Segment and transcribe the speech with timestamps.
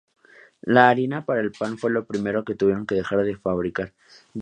[0.63, 3.93] La harina para el pan fue lo primero que tuvieron que dejar de fabricar.